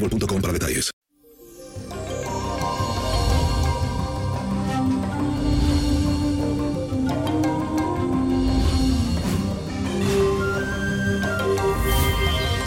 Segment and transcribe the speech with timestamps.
[0.00, 0.90] para detalles.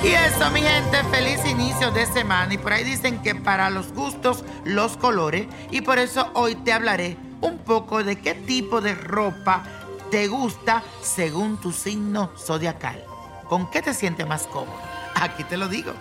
[0.04, 2.54] Y eso, mi gente, feliz inicio de semana.
[2.54, 5.48] Y por ahí dicen que para los gustos, los colores.
[5.70, 9.64] Y por eso hoy te hablaré un poco de qué tipo de ropa
[10.10, 13.04] te gusta según tu signo zodiacal.
[13.48, 14.80] ¿Con qué te sientes más cómodo?
[15.16, 15.94] Aquí te lo digo.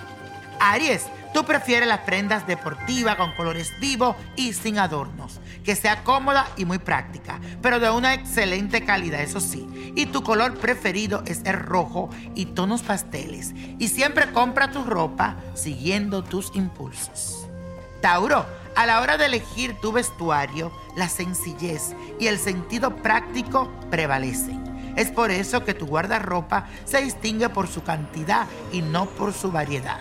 [0.60, 6.46] Aries, tú prefieres las prendas deportivas con colores vivos y sin adornos, que sea cómoda
[6.56, 9.92] y muy práctica, pero de una excelente calidad, eso sí.
[9.96, 13.52] Y tu color preferido es el rojo y tonos pasteles.
[13.78, 17.46] Y siempre compra tu ropa siguiendo tus impulsos.
[18.02, 18.46] Tauro,
[18.76, 24.94] a la hora de elegir tu vestuario, la sencillez y el sentido práctico prevalecen.
[24.96, 29.50] Es por eso que tu guardarropa se distingue por su cantidad y no por su
[29.50, 30.00] variedad.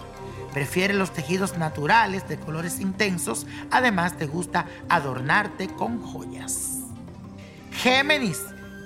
[0.53, 6.79] Prefiere los tejidos naturales de colores intensos, además te gusta adornarte con joyas.
[7.71, 8.41] Géminis,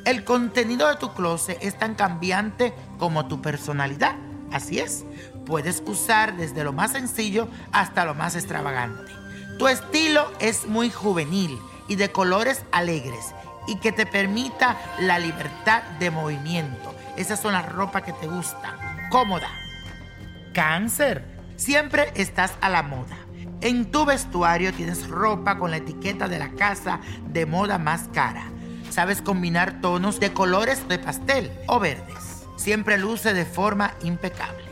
[0.06, 4.16] el contenido de tu closet es tan cambiante como tu personalidad.
[4.52, 5.06] Así es,
[5.46, 9.12] puedes usar desde lo más sencillo hasta lo más extravagante.
[9.58, 11.58] Tu estilo es muy juvenil
[11.88, 13.34] y de colores alegres
[13.68, 16.94] y que te permita la libertad de movimiento.
[17.16, 18.76] Esas son las ropas que te gustan.
[19.10, 19.50] Cómoda.
[20.54, 21.33] Cáncer.
[21.56, 23.18] Siempre estás a la moda.
[23.62, 28.44] En tu vestuario tienes ropa con la etiqueta de la casa de moda más cara.
[28.90, 32.46] Sabes combinar tonos de colores de pastel o verdes.
[32.58, 34.64] Siempre luce de forma impecable.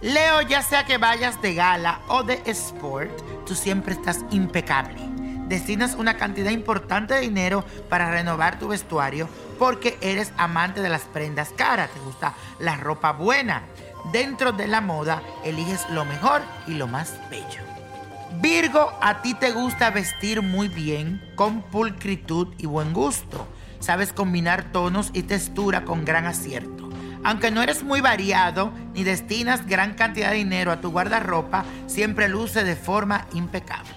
[0.00, 3.10] Leo, ya sea que vayas de gala o de sport,
[3.46, 5.00] tú siempre estás impecable.
[5.48, 11.02] Destinas una cantidad importante de dinero para renovar tu vestuario porque eres amante de las
[11.02, 13.62] prendas caras, te gusta la ropa buena.
[14.12, 17.60] Dentro de la moda eliges lo mejor y lo más bello.
[18.40, 23.48] Virgo, a ti te gusta vestir muy bien, con pulcritud y buen gusto.
[23.80, 26.88] Sabes combinar tonos y textura con gran acierto.
[27.24, 32.28] Aunque no eres muy variado ni destinas gran cantidad de dinero a tu guardarropa, siempre
[32.28, 33.90] luce de forma impecable.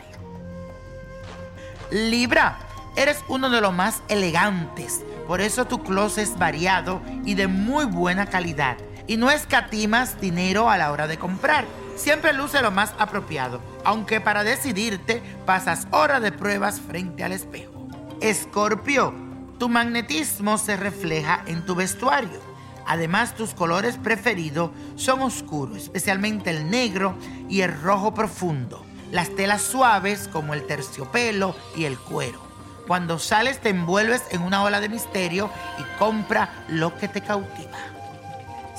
[1.92, 2.58] Libra,
[2.96, 7.86] eres uno de los más elegantes, por eso tu closet es variado y de muy
[7.86, 8.78] buena calidad.
[9.10, 11.66] Y no escatimas dinero a la hora de comprar.
[11.96, 17.88] Siempre luce lo más apropiado, aunque para decidirte pasas horas de pruebas frente al espejo.
[18.22, 19.16] Escorpio,
[19.58, 22.40] tu magnetismo se refleja en tu vestuario.
[22.86, 27.18] Además, tus colores preferidos son oscuros, especialmente el negro
[27.50, 28.86] y el rojo profundo.
[29.12, 32.40] Las telas suaves como el terciopelo y el cuero.
[32.86, 37.99] Cuando sales te envuelves en una ola de misterio y compra lo que te cautiva.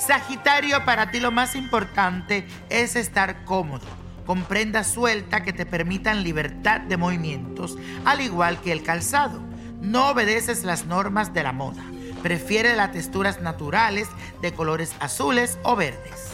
[0.05, 3.85] Sagitario, para ti lo más importante es estar cómodo,
[4.25, 9.41] con prendas sueltas que te permitan libertad de movimientos, al igual que el calzado.
[9.79, 11.83] No obedeces las normas de la moda.
[12.23, 14.07] Prefiere las texturas naturales
[14.41, 16.31] de colores azules o verdes.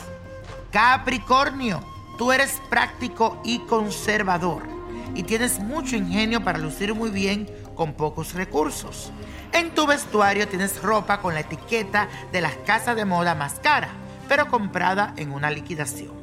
[0.71, 1.81] Capricornio,
[2.17, 4.63] Tú eres práctico y conservador
[5.13, 9.11] y tienes mucho ingenio para lucir muy bien con pocos recursos.
[9.53, 13.89] En tu vestuario tienes ropa con la etiqueta de las casas de moda más cara,
[14.27, 16.13] pero comprada en una liquidación.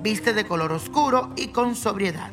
[0.00, 2.30] Viste de color oscuro y con sobriedad.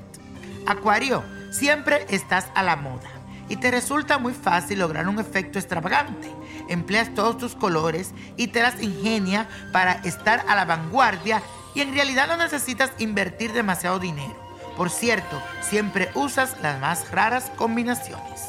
[0.66, 3.10] Acuario, siempre estás a la moda
[3.50, 6.30] y te resulta muy fácil lograr un efecto extravagante.
[6.70, 11.42] Empleas todos tus colores y te las ingenia para estar a la vanguardia
[11.74, 14.36] y en realidad no necesitas invertir demasiado dinero.
[14.78, 18.42] Por cierto, siempre usas las más raras combinaciones.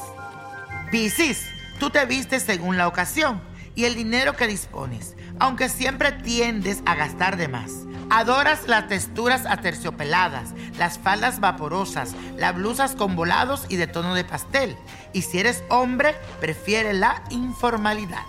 [0.91, 1.45] Piscis,
[1.79, 3.41] tú te vistes según la ocasión
[3.75, 7.71] y el dinero que dispones, aunque siempre tiendes a gastar de más.
[8.09, 14.23] Adoras las texturas aterciopeladas, las faldas vaporosas, las blusas con volados y de tono de
[14.23, 14.77] pastel.
[15.13, 18.23] Y si eres hombre, prefiere la informalidad.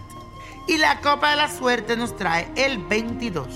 [0.67, 3.47] Y la copa de la suerte nos trae el 22,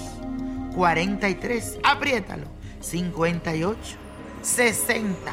[0.75, 2.47] 43, apriétalo,
[2.81, 3.77] 58,
[4.41, 5.33] 60,